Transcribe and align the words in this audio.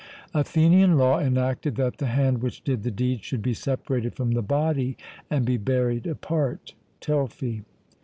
Athenian 0.33 0.97
law 0.97 1.19
enacted 1.19 1.75
that 1.75 1.99
the 1.99 2.07
hand 2.07 2.41
which 2.41 2.63
did 2.63 2.81
the 2.81 2.89
deed 2.89 3.23
should 3.23 3.43
be 3.43 3.53
separated 3.53 4.15
from 4.15 4.31
the 4.31 4.41
body 4.41 4.97
and 5.29 5.45
be 5.45 5.57
buried 5.57 6.07
apart 6.07 6.73
(Telfy). 6.99 7.61